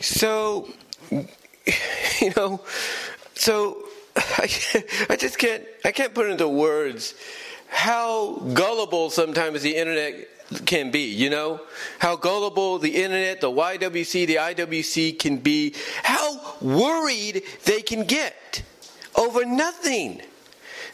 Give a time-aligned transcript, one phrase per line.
[0.00, 0.68] So,
[1.10, 2.60] you know,
[3.34, 3.84] so
[4.16, 4.48] I,
[5.10, 7.14] I just can't I can't put into words
[7.68, 10.28] how gullible sometimes the internet
[10.66, 11.60] can be, you know?
[12.00, 18.62] How gullible the internet, the YWC, the IWC can be, how worried they can get
[19.14, 20.20] over nothing.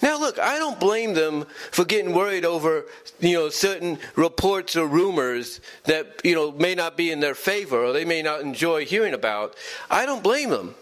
[0.03, 2.85] Now, look, I don't blame them for getting worried over,
[3.21, 7.85] you know, certain reports or rumors that, you know, may not be in their favor
[7.85, 9.55] or they may not enjoy hearing about.
[9.91, 10.75] I don't blame them.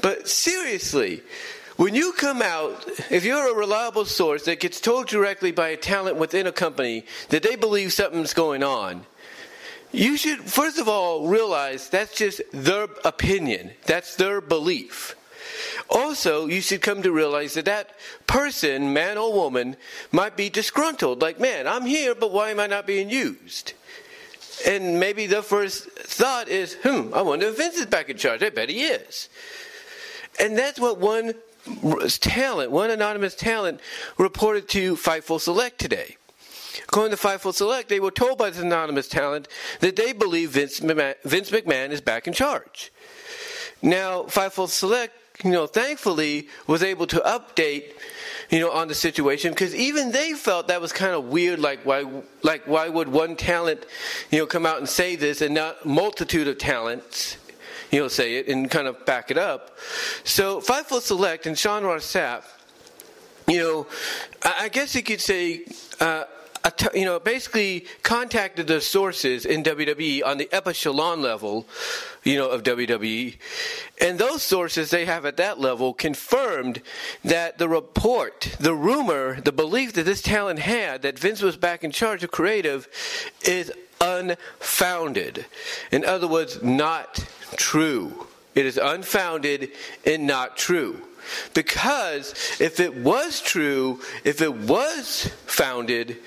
[0.00, 1.22] But seriously,
[1.76, 5.76] when you come out, if you're a reliable source that gets told directly by a
[5.76, 9.06] talent within a company that they believe something's going on,
[9.90, 13.72] you should, first of all, realize that's just their opinion.
[13.86, 15.16] That's their belief.
[15.90, 17.90] Also, you should come to realize that that
[18.26, 19.76] person, man or woman,
[20.12, 21.20] might be disgruntled.
[21.20, 23.74] Like, man, I'm here, but why am I not being used?
[24.66, 28.42] And maybe the first thought is, hmm, I wonder if Vince is back in charge.
[28.42, 29.28] I bet he is.
[30.38, 31.34] And that's what one
[32.20, 33.80] talent, one anonymous talent,
[34.18, 36.16] reported to Fightful Select today.
[36.84, 39.48] According to Fightful Select, they were told by this anonymous talent
[39.80, 42.92] that they believe Vince McMahon, Vince McMahon is back in charge.
[43.80, 45.14] Now, Fightful Select,
[45.44, 47.92] you know, thankfully was able to update,
[48.50, 51.60] you know, on the situation because even they felt that was kind of weird.
[51.60, 52.04] Like why,
[52.42, 53.86] like why would one talent,
[54.30, 57.36] you know, come out and say this and not multitude of talents?
[57.90, 59.78] you know, say it and kind of back it up.
[60.24, 62.42] So Fightful Select and Sean Ross Sapp,
[63.46, 63.86] you know,
[64.42, 65.64] I guess you could say,
[66.00, 66.24] uh,
[66.94, 71.66] you know, basically contacted the sources in WWE on the echelon level,
[72.22, 73.36] you know, of WWE,
[74.00, 76.80] and those sources they have at that level confirmed
[77.22, 81.84] that the report, the rumor, the belief that this talent had that Vince was back
[81.84, 82.88] in charge of creative
[83.42, 85.46] is unfounded.
[85.92, 87.26] In other words, not
[87.56, 88.26] true.
[88.54, 89.70] It is unfounded
[90.06, 91.00] and not true.
[91.54, 96.18] Because if it was true, if it was founded,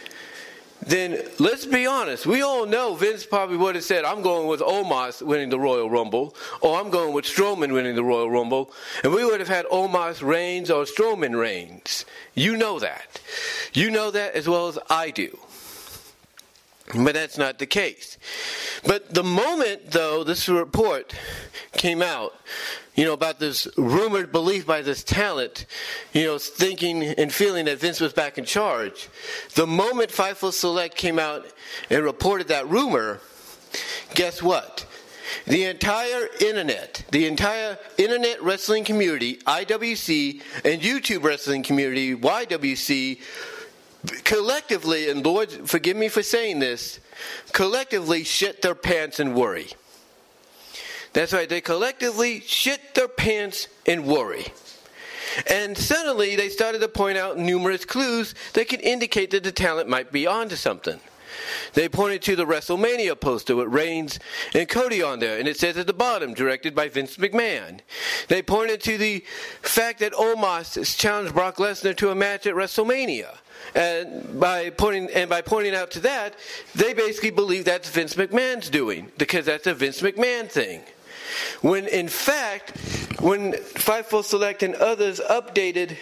[0.81, 2.25] then let's be honest.
[2.25, 5.89] We all know Vince probably would have said, I'm going with Omos winning the Royal
[5.89, 8.71] Rumble, or I'm going with Strowman winning the Royal Rumble,
[9.03, 12.05] and we would have had Omos Reigns or Strowman Reigns.
[12.35, 13.19] You know that.
[13.73, 15.37] You know that as well as I do.
[16.95, 18.17] But that's not the case.
[18.85, 21.13] But the moment, though, this report
[21.73, 22.33] came out,
[22.95, 25.65] you know, about this rumored belief by this talent,
[26.13, 29.09] you know, thinking and feeling that Vince was back in charge,
[29.55, 31.45] the moment Fightful Select came out
[31.89, 33.19] and reported that rumor,
[34.15, 34.85] guess what?
[35.45, 43.19] The entire internet, the entire internet wrestling community, IWC, and YouTube wrestling community, YWC,
[44.27, 46.99] collectively, and Lord, forgive me for saying this,
[47.53, 49.69] collectively shit their pants and worry.
[51.13, 54.47] That's right, they collectively shit their pants and worry.
[55.49, 59.87] And suddenly they started to point out numerous clues that could indicate that the talent
[59.87, 60.99] might be onto something.
[61.73, 64.19] They pointed to the WrestleMania poster with Reigns
[64.53, 67.79] and Cody on there, and it says at the bottom, directed by Vince McMahon.
[68.27, 69.23] They pointed to the
[69.61, 73.37] fact that Omos challenged Brock Lesnar to a match at WrestleMania.
[73.75, 76.35] And by pointing and by pointing out to that,
[76.75, 80.81] they basically believe that's Vince McMahon's doing because that's a Vince McMahon thing.
[81.61, 82.77] When in fact,
[83.19, 85.97] when Fightful Select and others updated,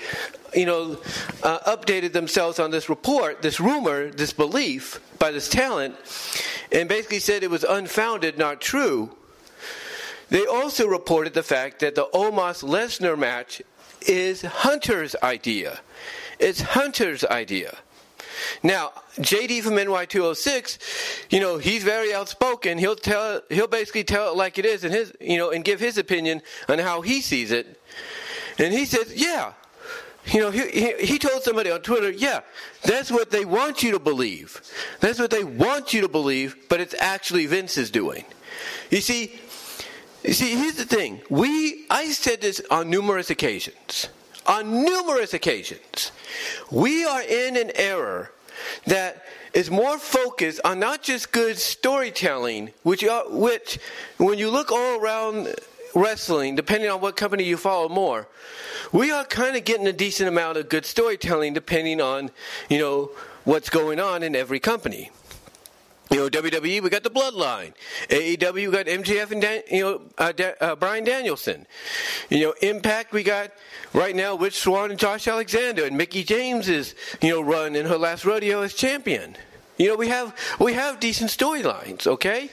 [0.54, 1.02] you know,
[1.44, 5.96] uh, updated themselves on this report, this rumor, this belief by this talent,
[6.72, 9.12] and basically said it was unfounded, not true.
[10.30, 13.62] They also reported the fact that the Omos Lesnar match
[14.02, 15.80] is Hunter's idea.
[16.40, 17.78] It's Hunter's idea.
[18.64, 22.78] Now, JD from NY206, you know, he's very outspoken.
[22.78, 25.80] He'll tell, he'll basically tell it like it is, and his, you know, and give
[25.80, 27.80] his opinion on how he sees it.
[28.58, 29.54] And he says, yeah,
[30.28, 32.42] you know, he, he, he told somebody on Twitter, yeah,
[32.84, 34.62] that's what they want you to believe.
[35.00, 38.26] That's what they want you to believe, but it's actually Vince is doing.
[38.90, 39.40] You see,
[40.24, 41.22] you see, here's the thing.
[41.30, 44.10] We, I said this on numerous occasions
[44.48, 46.12] on numerous occasions.
[46.72, 48.30] We are in an era
[48.88, 53.80] that is more focused on not just good storytelling, which, are, which
[54.18, 55.54] when you look all around
[55.94, 58.28] wrestling, depending on what company you follow more,
[58.92, 62.32] we are kind of getting a decent amount of good storytelling depending on,
[62.70, 63.12] you know,
[63.46, 65.10] what's going on in every company.
[66.12, 67.74] You know, WWE, we got the Bloodline.
[68.10, 71.66] AEW, we got MJF and Dan, you know uh, da- uh, Bryan Danielson.
[72.30, 73.52] You know, Impact, we got
[73.94, 77.88] right now Rich Swann and Josh Alexander, and Mickie James is you know run in
[77.88, 79.36] her last rodeo as champion.
[79.78, 82.50] You know, we have we have decent storylines, okay?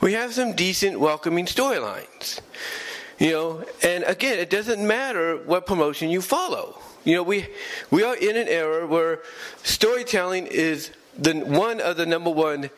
[0.00, 2.40] We have some decent, welcoming storylines.
[3.18, 6.78] You know, and again, it doesn't matter what promotion you follow.
[7.04, 7.46] You know, we
[7.90, 9.20] we are in an era where
[9.62, 12.70] storytelling is the one of the number one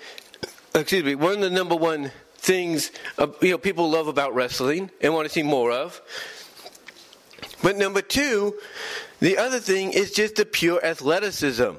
[0.74, 4.90] excuse me, one of the number one things uh, you know people love about wrestling
[5.00, 6.00] and want to see more of.
[7.62, 8.54] But number two,
[9.20, 11.70] the other thing is just the pure athleticism.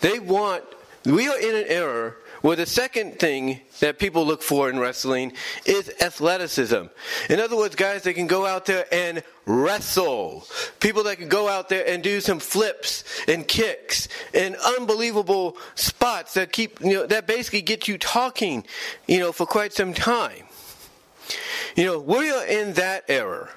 [0.00, 0.64] They want.
[1.04, 5.32] We are in an era where the second thing that people look for in wrestling
[5.64, 6.84] is athleticism.
[7.30, 10.46] In other words, guys that can go out there and wrestle.
[10.80, 16.34] People that can go out there and do some flips and kicks and unbelievable spots
[16.34, 18.64] that keep, you know, that basically get you talking,
[19.06, 20.44] you know, for quite some time.
[21.76, 23.48] You know, we are in that era.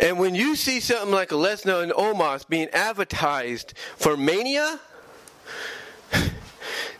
[0.00, 4.80] And when you see something like a Lesnar and Omos being advertised for Mania,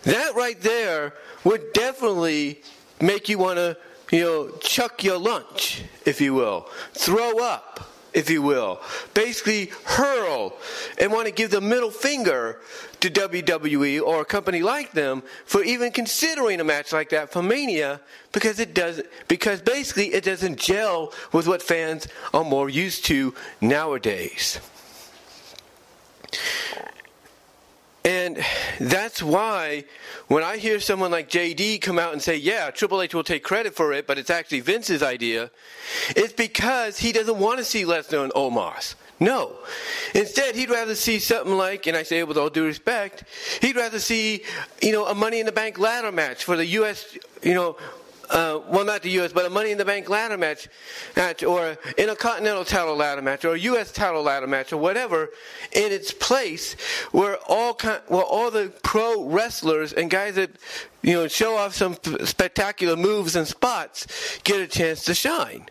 [0.02, 1.14] that right there
[1.44, 2.62] would definitely
[3.00, 3.76] make you want to,
[4.10, 8.80] you know, chuck your lunch, if you will, throw up, if you will,
[9.14, 10.56] basically hurl
[11.00, 12.60] and want to give the middle finger
[13.00, 17.42] to WWE or a company like them for even considering a match like that for
[17.42, 18.00] Mania
[18.32, 23.34] because it doesn't because basically it doesn't gel with what fans are more used to
[23.60, 24.58] nowadays.
[28.04, 28.38] And
[28.80, 29.84] that's why
[30.28, 33.42] when I hear someone like JD come out and say, yeah, Triple H will take
[33.42, 35.50] credit for it, but it's actually Vince's idea,
[36.10, 38.94] it's because he doesn't want to see Lesnar and Omos.
[39.20, 39.56] No.
[40.14, 43.24] Instead, he'd rather see something like, and I say it with all due respect,
[43.60, 44.44] he'd rather see,
[44.80, 47.76] you know, a Money in the Bank ladder match for the U.S., you know,
[48.30, 50.68] uh, well, not the U.S., but a Money in the Bank ladder match,
[51.16, 53.92] match, or in a Continental title ladder match, or a U.S.
[53.92, 55.30] title ladder match, or whatever,
[55.72, 56.74] in its place,
[57.12, 57.78] where all
[58.08, 60.50] where all the pro wrestlers and guys that
[61.02, 65.66] you know show off some spectacular moves and spots get a chance to shine.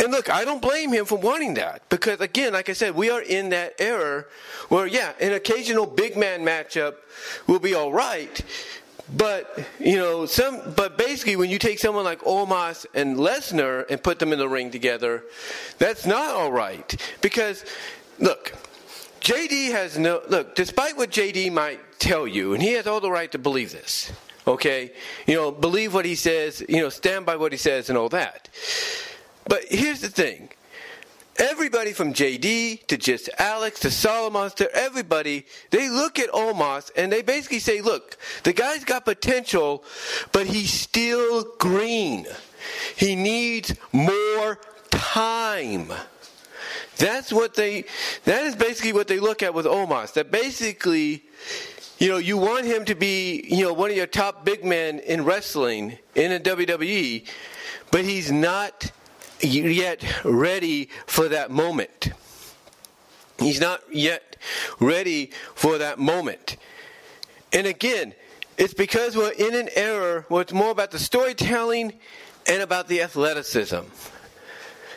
[0.00, 3.10] And look, I don't blame him for wanting that because, again, like I said, we
[3.10, 4.26] are in that era
[4.68, 6.94] where, yeah, an occasional big man matchup
[7.48, 8.40] will be all right,
[9.16, 10.74] but you know, some.
[10.76, 14.48] But basically, when you take someone like Omos and Lesnar and put them in the
[14.48, 15.24] ring together,
[15.78, 16.94] that's not all right.
[17.20, 17.64] Because
[18.18, 18.52] look,
[19.20, 20.54] JD has no look.
[20.54, 24.12] Despite what JD might tell you, and he has all the right to believe this.
[24.46, 24.92] Okay,
[25.26, 26.64] you know, believe what he says.
[26.68, 28.48] You know, stand by what he says, and all that.
[29.46, 30.50] But here's the thing
[31.38, 37.12] everybody from JD to just Alex to Solomon to everybody, they look at Omos and
[37.12, 39.84] they basically say, look, the guy's got potential,
[40.32, 42.26] but he's still green.
[42.96, 44.58] He needs more
[44.90, 45.92] time.
[46.96, 47.84] That's what they,
[48.24, 50.14] that is basically what they look at with Omos.
[50.14, 51.24] That basically,
[51.98, 54.98] you know, you want him to be, you know, one of your top big men
[55.00, 57.26] in wrestling in a WWE,
[57.92, 58.90] but he's not
[59.42, 62.10] yet ready for that moment.
[63.38, 64.36] He's not yet
[64.80, 66.56] ready for that moment.
[67.52, 68.14] And again,
[68.56, 71.94] it's because we're in an era where it's more about the storytelling
[72.46, 73.80] and about the athleticism.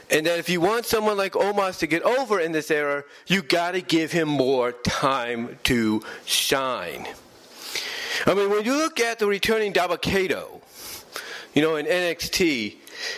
[0.10, 3.42] And that if you want someone like Omos to get over in this era, you
[3.42, 7.08] got to give him more time to shine.
[8.26, 10.62] I mean, when you look at the returning Dabba-Kato,
[11.54, 12.76] you know, in NXT,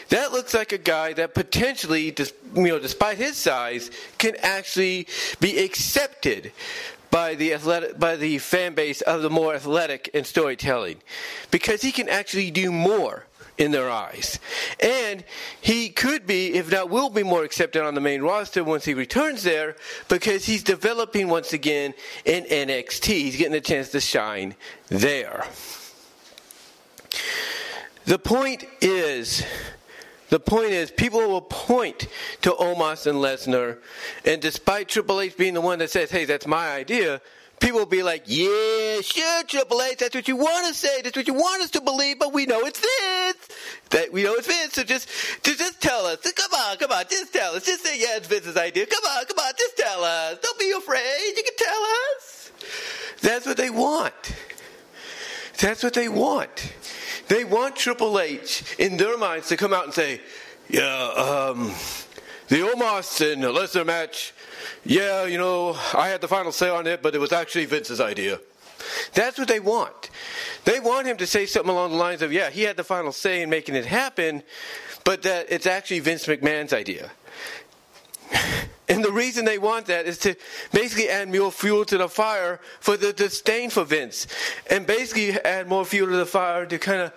[0.10, 2.14] that looks like a guy that potentially,
[2.56, 5.08] you know, despite his size, can actually
[5.40, 6.52] be accepted
[7.12, 10.98] by the athletic, by the fan base of the more athletic and storytelling,
[11.52, 14.40] because he can actually do more in their eyes.
[14.80, 15.24] And
[15.62, 18.94] he could be, if not will be, more accepted on the main roster once he
[18.94, 19.76] returns there
[20.08, 21.94] because he's developing once again
[22.26, 23.06] in NXT.
[23.06, 24.56] He's getting a chance to shine
[24.90, 25.46] there.
[28.06, 29.46] The point is,
[30.30, 32.08] the point is, people will point
[32.42, 33.78] to Omos and Lesnar,
[34.26, 37.22] and despite Triple H being the one that says, "Hey, that's my idea,"
[37.60, 41.16] people will be like, "Yeah, sure, Triple H, that's what you want to say, that's
[41.16, 43.48] what you want us to believe, but we know it's Vince.
[43.92, 45.08] That we know it's Vince, so just,
[45.44, 46.18] just, just tell us.
[46.20, 47.66] Come on, come on, just tell us.
[47.66, 48.86] Just say yeah, it's Vince's idea.
[48.86, 50.40] Come on, come on, just tell us.
[50.42, 51.34] Don't be afraid.
[51.38, 51.82] You can tell
[52.18, 52.52] us."
[53.22, 54.14] That's what they want.
[55.60, 56.74] That's what they want.
[57.28, 60.22] They want Triple H in their minds to come out and say,
[60.70, 61.74] yeah, um,
[62.48, 64.34] the Omos and Lesnar match,
[64.86, 68.02] yeah, you know, I had the final say on it, but it was actually Vince's
[68.02, 68.40] idea.
[69.14, 70.10] That's what they want.
[70.66, 73.12] They want him to say something along the lines of, yeah, he had the final
[73.12, 74.44] say in making it happen,
[75.04, 77.12] but that it's actually Vince McMahon's idea.
[78.90, 80.36] And the reason they want that is to
[80.72, 84.28] basically add more fuel to the fire for the disdain for Vince.
[84.70, 87.14] And basically add more fuel to the fire to kind of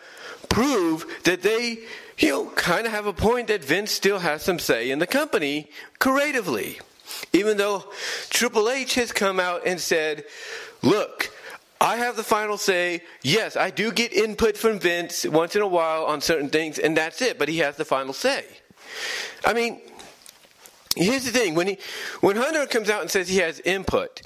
[0.48, 1.80] prove that they,
[2.18, 5.06] you know, kind of have a point that Vince still has some say in the
[5.06, 6.78] company creatively.
[7.32, 7.84] Even though
[8.30, 10.24] Triple H has come out and said,
[10.82, 11.30] look,
[11.80, 13.02] I have the final say.
[13.22, 16.96] Yes, I do get input from Vince once in a while on certain things, and
[16.96, 18.44] that's it, but he has the final say.
[19.44, 19.80] I mean,
[20.96, 21.78] here's the thing when, he,
[22.20, 24.22] when Hunter comes out and says he has input,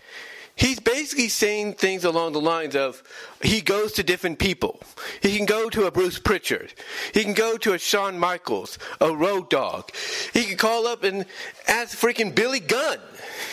[0.56, 3.02] he's basically saying things along the lines of
[3.42, 4.80] he goes to different people.
[5.22, 6.72] He can go to a Bruce Pritchard.
[7.14, 9.90] He can go to a Shawn Michaels, a Road Dog.
[10.32, 11.26] He can call up and
[11.66, 12.98] ask freaking Billy Gunn,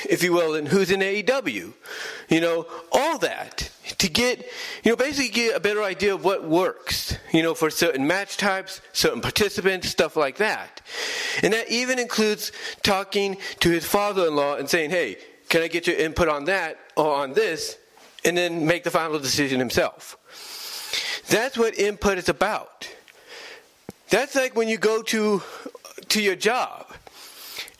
[0.09, 1.73] if you will, and who's in AEW.
[2.29, 4.39] You know, all that to get,
[4.83, 8.37] you know, basically get a better idea of what works, you know, for certain match
[8.37, 10.81] types, certain participants, stuff like that.
[11.43, 12.51] And that even includes
[12.83, 15.17] talking to his father-in-law and saying, hey,
[15.49, 17.77] can I get your input on that or on this?
[18.25, 20.17] And then make the final decision himself.
[21.29, 22.89] That's what input is about.
[24.09, 25.43] That's like when you go to
[26.09, 26.86] to your job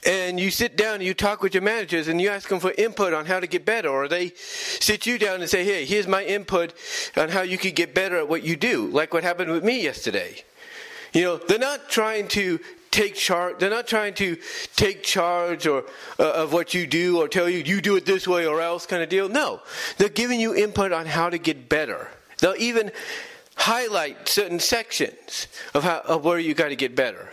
[0.08, 2.72] and you sit down and you talk with your managers and you ask them for
[2.78, 6.08] input on how to get better or they sit you down and say hey here's
[6.08, 6.74] my input
[7.16, 9.84] on how you could get better at what you do like what happened with me
[9.84, 10.44] yesterday
[11.14, 12.60] you know they're not trying to
[12.98, 13.60] take charge.
[13.60, 14.38] They're not trying to
[14.76, 15.86] take charge or
[16.18, 18.86] uh, of what you do or tell you you do it this way or else
[18.86, 19.30] kind of deal.
[19.30, 19.62] No,
[19.98, 22.08] they're giving you input on how to get better.
[22.40, 22.92] They'll even
[23.56, 27.30] highlight certain sections of how of where you got to get better.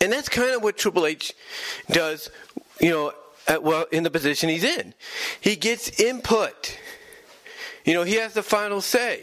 [0.00, 1.34] And that's kind of what Triple H
[1.90, 2.30] does,
[2.80, 3.12] you know,
[3.46, 4.94] at, well in the position he's in.
[5.40, 6.78] He gets input.
[7.84, 9.22] You know, he has the final say.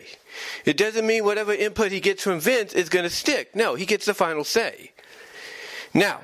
[0.65, 3.55] It doesn't mean whatever input he gets from Vince is going to stick.
[3.55, 4.91] No, he gets the final say.
[5.93, 6.21] Now,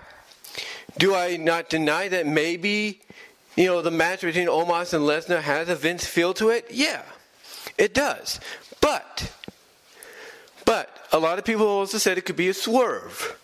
[0.98, 3.02] do I not deny that maybe,
[3.56, 6.68] you know, the match between Omos and Lesnar has a Vince feel to it?
[6.70, 7.02] Yeah,
[7.78, 8.40] it does.
[8.82, 9.32] But,
[10.66, 13.40] but, a lot of people also said it could be a swerve.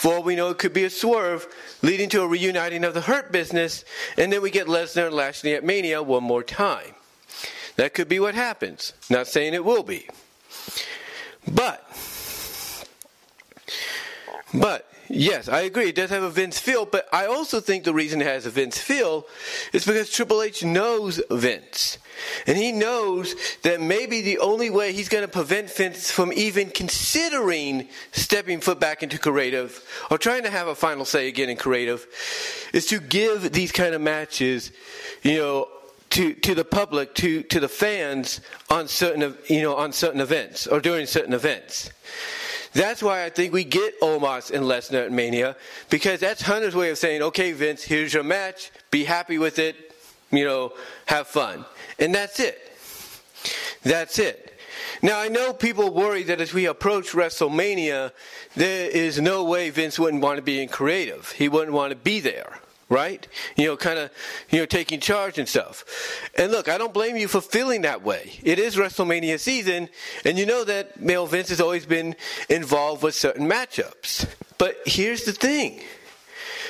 [0.00, 1.46] For all we know, it could be a swerve
[1.82, 3.84] leading to a reuniting of the Hurt business,
[4.16, 6.94] and then we get Lesnar and Lashley at Mania one more time.
[7.76, 8.94] That could be what happens.
[9.10, 10.08] Not saying it will be.
[11.46, 11.86] But,
[14.54, 15.88] but, yes, I agree.
[15.88, 18.50] It does have a Vince feel, but I also think the reason it has a
[18.50, 19.26] Vince feel
[19.72, 21.98] is because Triple H knows Vince.
[22.46, 26.70] And he knows that maybe the only way he's going to prevent Vince from even
[26.70, 31.56] considering stepping foot back into creative or trying to have a final say again in
[31.56, 32.06] creative
[32.72, 34.72] is to give these kind of matches,
[35.22, 35.68] you know,
[36.10, 40.66] to, to the public, to, to the fans on certain, you know, on certain events
[40.66, 41.90] or during certain events.
[42.72, 45.56] That's why I think we get Omos and Lesnar at Mania
[45.88, 48.70] because that's Hunter's way of saying, okay, Vince, here's your match.
[48.90, 49.76] Be happy with it.
[50.30, 50.72] You know,
[51.06, 51.64] have fun.
[51.98, 52.58] And that's it.
[53.82, 54.54] That's it.
[55.02, 58.12] Now, I know people worry that as we approach WrestleMania,
[58.54, 61.32] there is no way Vince wouldn't want to be in creative.
[61.32, 63.26] He wouldn't want to be there right?
[63.56, 64.10] You know, kind of,
[64.50, 65.84] you know, taking charge and stuff.
[66.36, 68.38] And look, I don't blame you for feeling that way.
[68.42, 69.88] It is WrestleMania season,
[70.24, 72.16] and you know that Male Vince has always been
[72.50, 74.28] involved with certain matchups.
[74.58, 75.80] But here's the thing.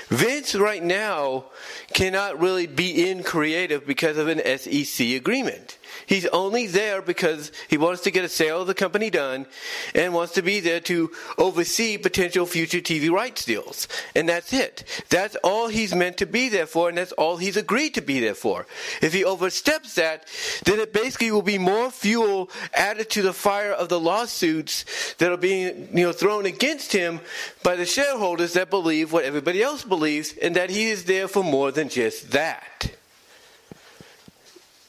[0.09, 1.47] Vince right now
[1.95, 5.79] cannot really be in creative because of an SEC agreement.
[6.07, 9.47] He's only there because he wants to get a sale of the company done
[9.95, 13.89] and wants to be there to oversee potential future TV rights deals.
[14.15, 14.85] And that's it.
[15.09, 18.21] That's all he's meant to be there for, and that's all he's agreed to be
[18.21, 18.67] there for.
[19.01, 20.27] If he oversteps that,
[20.65, 25.33] then it basically will be more fuel added to the fire of the lawsuits that
[25.33, 27.21] are being you know, thrown against him
[27.63, 31.43] by the shareholders that believe what everybody else believes, and that he is there for
[31.43, 32.90] more than just that.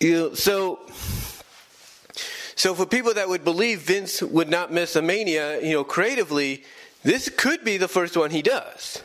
[0.01, 0.79] You so
[2.55, 6.63] so for people that would believe Vince would not miss a mania, you know, creatively,
[7.03, 9.01] this could be the first one he does.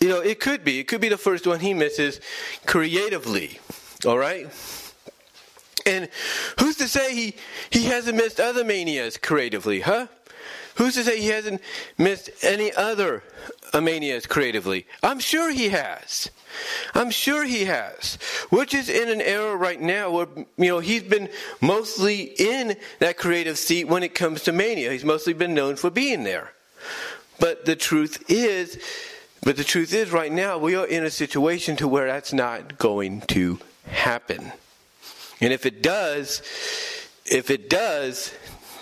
[0.00, 0.78] You know, it could be.
[0.78, 2.20] It could be the first one he misses
[2.66, 3.60] creatively.
[4.06, 4.48] All right?
[5.86, 6.08] And
[6.58, 7.36] who's to say he,
[7.70, 10.06] he hasn't missed other manias creatively, huh?
[10.80, 11.60] Who's to say he hasn't
[11.98, 13.22] missed any other
[13.74, 14.86] manias creatively?
[15.02, 16.30] I'm sure he has.
[16.94, 18.14] I'm sure he has.
[18.48, 21.28] Which is in an era right now where, you know, he's been
[21.60, 24.90] mostly in that creative seat when it comes to Mania.
[24.90, 26.50] He's mostly been known for being there.
[27.38, 28.82] But the truth is,
[29.42, 32.78] but the truth is right now we are in a situation to where that's not
[32.78, 34.50] going to happen.
[35.42, 36.40] And if it does,
[37.26, 38.32] if it does,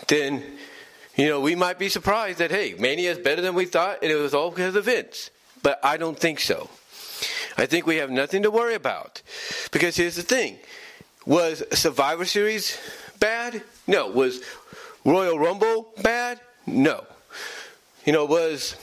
[0.06, 0.57] then
[1.18, 4.10] you know, we might be surprised that hey, Mania is better than we thought and
[4.10, 5.30] it was all because of Vince.
[5.62, 6.70] But I don't think so.
[7.58, 9.20] I think we have nothing to worry about.
[9.72, 10.58] Because here's the thing
[11.26, 12.78] was Survivor Series
[13.18, 13.62] bad?
[13.88, 14.08] No.
[14.08, 14.40] Was
[15.04, 16.40] Royal Rumble bad?
[16.66, 17.04] No.
[18.04, 18.76] You know, was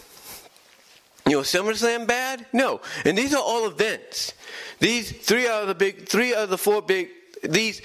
[1.25, 2.45] you know SummerSlam bad?
[2.51, 2.81] No.
[3.05, 4.33] And these are all events.
[4.79, 7.07] These three out of the big three out of the four big
[7.43, 7.81] these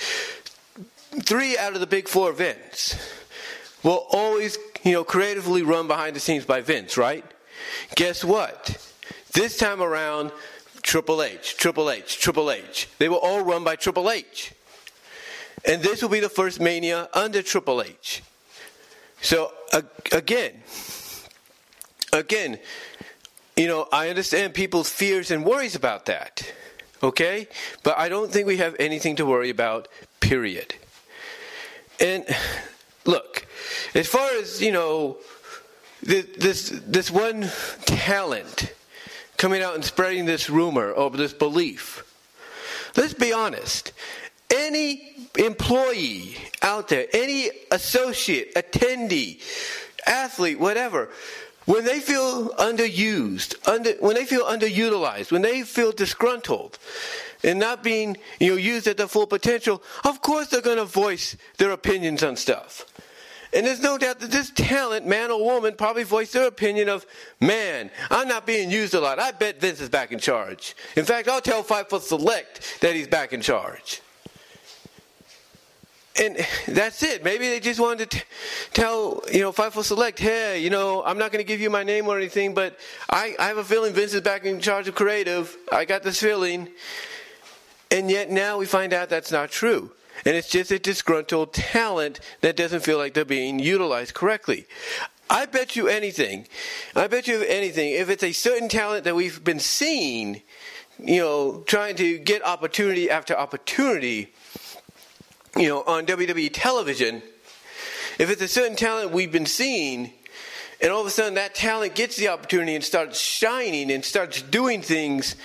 [1.23, 2.97] three out of the big four events
[3.82, 7.25] will always, you know, creatively run behind the scenes by Vince, right?
[7.94, 8.92] Guess what?
[9.32, 10.32] This time around,
[10.82, 12.88] Triple H, Triple H, Triple H.
[12.99, 14.52] They will all run by Triple H.
[15.64, 18.22] And this will be the first Mania under Triple H.
[19.20, 19.82] So, uh,
[20.12, 20.62] again,
[22.12, 22.58] again,
[23.56, 26.50] you know, I understand people's fears and worries about that.
[27.02, 27.46] Okay?
[27.82, 29.88] But I don't think we have anything to worry about,
[30.20, 30.75] period.
[32.00, 32.25] And
[33.04, 33.46] look,
[33.94, 35.18] as far as, you know,
[36.02, 37.50] this this one
[37.84, 38.72] talent
[39.36, 42.04] coming out and spreading this rumor or this belief.
[42.96, 43.92] Let's be honest.
[44.50, 49.40] Any employee out there, any associate, attendee,
[50.06, 51.08] athlete, whatever,
[51.66, 56.78] when they feel underused, under, when they feel underutilized, when they feel disgruntled,
[57.44, 60.84] and not being you know used at their full potential, of course they're going to
[60.84, 62.84] voice their opinions on stuff.
[63.52, 67.04] And there's no doubt that this talent, man or woman, probably voiced their opinion of,
[67.40, 69.19] man, I'm not being used a lot.
[69.19, 70.76] I bet Vince is back in charge.
[70.97, 74.02] In fact, I'll tell Fightful Select that he's back in charge.
[76.21, 76.37] And
[76.69, 77.25] that's it.
[77.25, 78.25] Maybe they just wanted to t-
[78.73, 81.83] tell, you know, Fightful Select, hey, you know, I'm not going to give you my
[81.83, 82.78] name or anything, but
[83.09, 85.57] I, I have a feeling Vince is back in charge of creative.
[85.73, 86.69] I got this feeling.
[87.90, 89.90] And yet now we find out that's not true.
[90.24, 94.66] And it's just a disgruntled talent that doesn't feel like they're being utilized correctly.
[95.30, 96.48] I bet you anything,
[96.96, 100.42] I bet you anything, if it's a certain talent that we've been seeing,
[100.98, 104.34] you know, trying to get opportunity after opportunity,
[105.56, 107.22] you know, on WWE television,
[108.18, 110.12] if it's a certain talent we've been seeing,
[110.82, 114.42] and all of a sudden that talent gets the opportunity and starts shining and starts
[114.42, 115.36] doing things,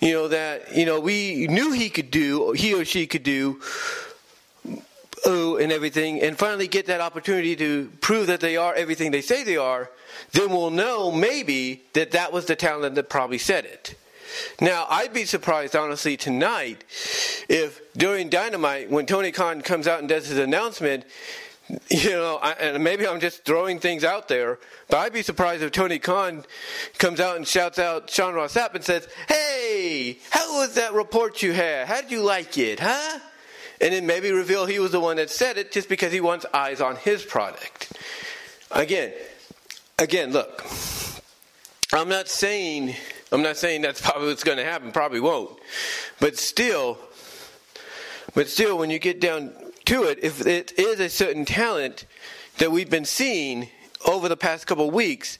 [0.00, 3.60] you know, that, you know, we knew he could do, he or she could do,
[5.26, 9.20] oh, and everything, and finally get that opportunity to prove that they are everything they
[9.20, 9.90] say they are,
[10.32, 13.96] then we'll know maybe that that was the talent that probably said it.
[14.60, 16.84] Now, I'd be surprised, honestly, tonight
[17.48, 21.04] if during Dynamite, when Tony Khan comes out and does his announcement,
[21.90, 24.58] you know, I, and maybe I'm just throwing things out there,
[24.88, 26.44] but I'd be surprised if Tony Khan
[26.98, 31.42] comes out and shouts out Sean Ross Sapp and says, Hey, how was that report
[31.42, 31.88] you had?
[31.88, 33.18] How did you like it, huh?
[33.80, 36.46] And then maybe reveal he was the one that said it just because he wants
[36.52, 37.92] eyes on his product.
[38.70, 39.12] Again,
[39.98, 40.64] again, look,
[41.92, 42.94] I'm not saying
[43.32, 44.92] I'm not saying that's probably what's going to happen.
[44.92, 45.58] Probably won't,
[46.20, 46.98] but still,
[48.34, 49.52] but still, when you get down
[49.86, 52.06] to it, if it is a certain talent
[52.58, 53.68] that we've been seeing
[54.06, 55.38] over the past couple weeks,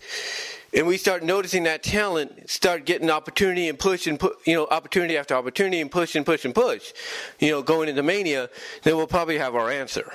[0.77, 4.67] and we start noticing that talent start getting opportunity and push and put, you know,
[4.67, 6.93] opportunity after opportunity and push and push and push,
[7.41, 8.51] you know, going into mania,
[8.83, 10.13] then we'll probably have our answer.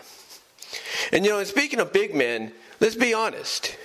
[1.12, 3.76] And you know, and speaking of big men, let's be honest.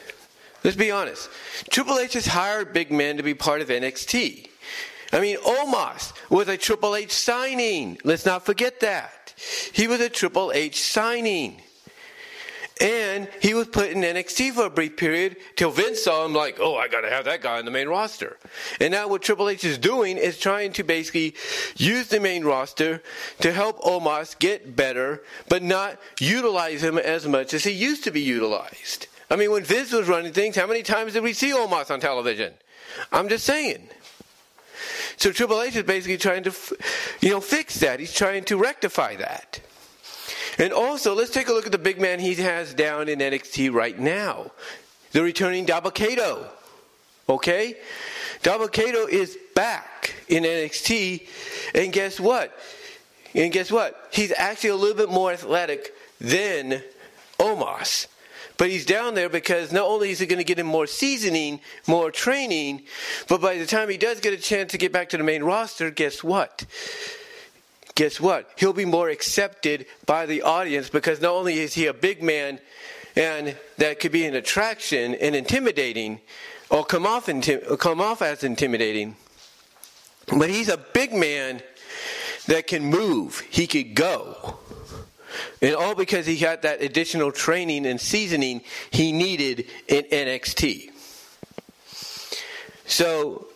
[0.62, 1.31] Let's be honest.
[1.71, 4.49] Triple H has hired big men to be part of NXT.
[5.12, 7.99] I mean, Omos was a Triple H signing.
[8.05, 9.35] Let's not forget that.
[9.73, 11.62] He was a Triple H signing.
[12.79, 16.59] And he was put in NXT for a brief period till Vince saw him like,
[16.61, 18.37] oh, I got to have that guy on the main roster.
[18.81, 21.35] And now what Triple H is doing is trying to basically
[21.77, 23.03] use the main roster
[23.41, 28.11] to help Omos get better, but not utilize him as much as he used to
[28.11, 29.07] be utilized.
[29.31, 31.99] I mean, when Vince was running things, how many times did we see Omos on
[31.99, 32.53] television?
[33.11, 33.89] I'm just saying.
[35.17, 36.55] So Triple H is basically trying to,
[37.21, 38.01] you know, fix that.
[38.01, 39.61] He's trying to rectify that.
[40.59, 43.73] And also, let's take a look at the big man he has down in NXT
[43.73, 44.53] right now.
[45.12, 46.47] The returning Dabba-Kato.
[47.29, 47.77] Okay?
[48.42, 51.27] Dabba-Kato is back in NXT,
[51.75, 52.57] and guess what?
[53.35, 54.09] And guess what?
[54.12, 56.83] He's actually a little bit more athletic than
[57.38, 58.07] Omos.
[58.59, 61.61] But he's down there because not only is it going to get him more seasoning,
[61.87, 62.85] more training,
[63.29, 65.42] but by the time he does get a chance to get back to the main
[65.42, 66.64] roster, guess what?
[67.96, 68.48] Guess what?
[68.56, 72.61] He'll be more accepted by the audience because not only is he a big man
[73.16, 76.20] and that could be an attraction and intimidating
[76.70, 79.16] or come off, intim- come off as intimidating,
[80.37, 81.62] but he's a big man
[82.46, 83.40] that can move.
[83.50, 84.59] He could go.
[85.62, 90.90] And all because he got that additional training and seasoning he needed in NXT.
[92.87, 93.48] So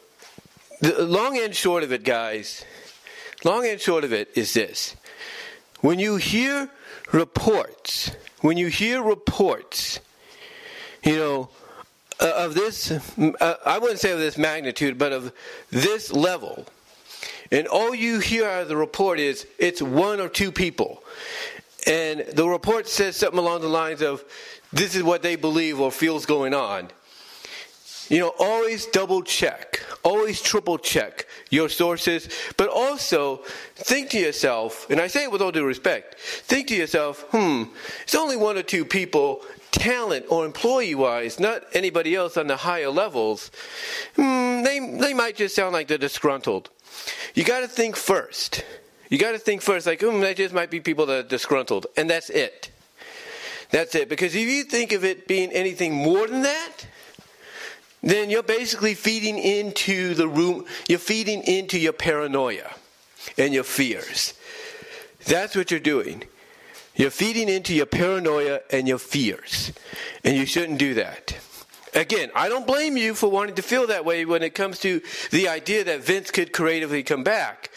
[0.81, 2.65] the long and short of it, guys,
[3.45, 4.97] long and short of it is this.
[5.81, 6.71] When you hear
[7.13, 10.01] reports, when you hear reports,
[11.05, 11.49] you know,
[12.21, 15.33] uh, of this, uh, I wouldn't say of this magnitude, but of
[15.71, 16.67] this level,
[17.51, 21.03] and all you hear out of the report is it's one or two people.
[21.87, 24.23] And the report says something along the lines of,
[24.73, 26.91] this is what they believe or feels going on.
[28.11, 33.37] You know, always double check, always triple check your sources, but also
[33.77, 37.65] think to yourself, and I say it with all due respect, think to yourself, hmm,
[38.03, 42.57] it's only one or two people, talent or employee wise, not anybody else on the
[42.57, 43.53] higher levels.
[44.17, 46.69] Hmm, they, they might just sound like they're disgruntled.
[47.37, 48.65] You got to think first.
[49.09, 51.87] You got to think first, like, hmm, that just might be people that are disgruntled,
[51.97, 52.73] and that's it.
[53.71, 54.09] That's it.
[54.09, 56.87] Because if you think of it being anything more than that,
[58.03, 62.71] then you're basically feeding into the room, you're feeding into your paranoia
[63.37, 64.35] and your fears.
[65.27, 66.25] That's what you're doing.
[66.95, 69.73] You're feeding into your paranoia and your fears.
[70.25, 71.37] And you shouldn't do that.
[71.95, 75.01] Again, I don't blame you for wanting to feel that way when it comes to
[75.31, 77.71] the idea that Vince could creatively come back.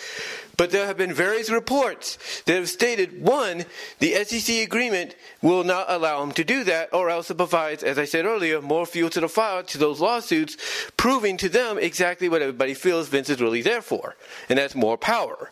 [0.56, 3.66] But there have been various reports that have stated one,
[4.00, 7.98] the SEC agreement will not allow him to do that, or else it provides, as
[7.98, 10.58] I said earlier, more fuel to the fire to those lawsuits,
[10.96, 14.16] proving to them exactly what everybody feels Vince is really there for,
[14.48, 15.52] and that's more power.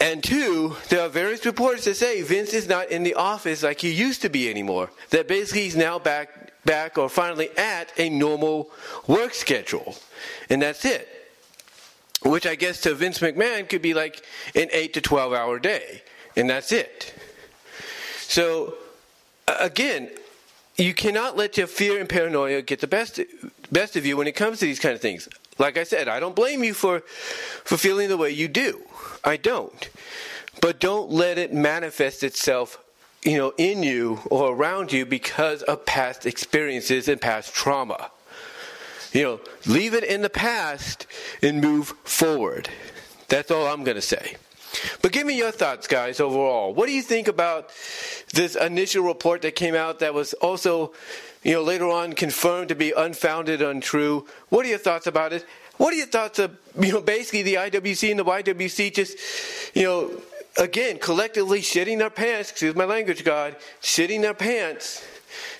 [0.00, 3.80] And two, there are various reports that say Vince is not in the office like
[3.80, 4.90] he used to be anymore.
[5.10, 8.70] That basically he's now back, back or finally at a normal
[9.06, 9.94] work schedule,
[10.50, 11.21] and that's it
[12.24, 16.02] which I guess to Vince McMahon could be like an 8 to 12 hour day,
[16.36, 17.14] and that's it.
[18.20, 18.74] So,
[19.46, 20.10] again,
[20.76, 23.20] you cannot let your fear and paranoia get the best
[23.70, 25.28] best of you when it comes to these kind of things.
[25.58, 27.00] Like I said, I don't blame you for
[27.64, 28.82] for feeling the way you do.
[29.24, 29.88] I don't.
[30.60, 32.82] But don't let it manifest itself,
[33.24, 38.10] you know, in you or around you because of past experiences and past trauma.
[39.12, 41.06] You know, leave it in the past
[41.42, 42.68] and move forward.
[43.28, 44.36] That's all I'm going to say.
[45.02, 46.72] But give me your thoughts, guys, overall.
[46.72, 47.70] What do you think about
[48.32, 50.92] this initial report that came out that was also,
[51.42, 54.26] you know, later on confirmed to be unfounded, untrue?
[54.48, 55.44] What are your thoughts about it?
[55.76, 59.18] What are your thoughts of, you know, basically the IWC and the YWC just,
[59.74, 60.10] you know,
[60.56, 65.04] again, collectively shitting their pants, excuse my language, God, shitting their pants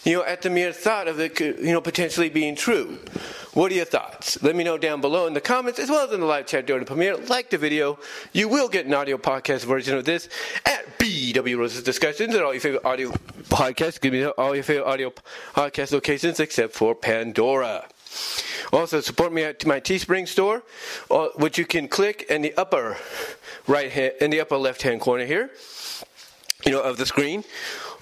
[0.05, 2.99] you know, at the mere thought of it, you know, potentially being true.
[3.55, 4.43] What are your thoughts?
[4.43, 6.67] Let me know down below in the comments as well as in the live chat
[6.67, 7.17] during the premiere.
[7.17, 7.99] Like the video.
[8.33, 10.29] You will get an audio podcast version of this
[10.65, 13.11] at BW Roses Discussions and all your favorite audio
[13.51, 14.01] podcasts.
[14.01, 15.11] Give me all your favorite audio
[15.55, 17.87] podcast locations except for Pandora.
[18.73, 20.63] Also, support me at my Teespring store,
[21.11, 22.97] uh, which you can click in the upper
[23.67, 25.51] right hand, in the upper left hand corner here,
[26.65, 27.45] you know, of the screen.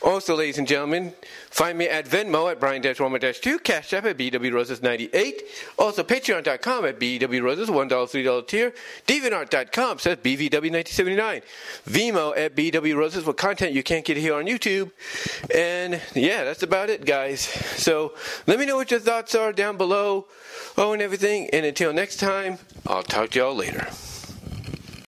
[0.02, 1.12] Also, ladies and gentlemen,
[1.50, 5.40] find me at Venmo at Brian-Roma-2, Cash App at BWRoses98.
[5.78, 8.72] Also, Patreon.com at BWRoses, $1, $3 tier.
[9.06, 11.42] DeviantArt.com says BVW1979.
[11.86, 14.90] Vimeo at BWRoses with content you can't get here on YouTube.
[15.54, 17.40] And yeah, that's about it, guys.
[17.40, 18.14] So
[18.46, 20.26] let me know what your thoughts are down below.
[20.78, 21.50] Oh, and everything.
[21.52, 23.88] And until next time, I'll talk to y'all later.